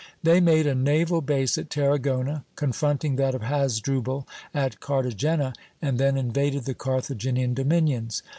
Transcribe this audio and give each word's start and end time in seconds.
They 0.23 0.41
made 0.41 0.65
a 0.65 0.73
naval 0.73 1.21
base 1.21 1.59
at 1.59 1.69
Tarragona, 1.69 2.43
confronting 2.55 3.17
that 3.17 3.35
of 3.35 3.43
Hasdrubal 3.43 4.27
at 4.51 4.79
Cartagena, 4.79 5.53
and 5.79 5.99
then 5.99 6.17
invaded 6.17 6.63
the 6.65 6.73
Carthaginian 6.73 7.53
dominions. 7.53 8.23